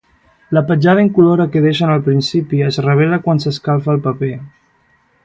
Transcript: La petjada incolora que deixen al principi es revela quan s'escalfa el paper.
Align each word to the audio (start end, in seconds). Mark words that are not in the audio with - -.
La 0.57 0.61
petjada 0.69 1.03
incolora 1.07 1.45
que 1.55 1.61
deixen 1.65 1.93
al 1.95 2.01
principi 2.07 2.63
es 2.71 2.81
revela 2.89 3.21
quan 3.27 3.43
s'escalfa 3.45 3.95
el 3.97 4.03
paper. 4.07 4.33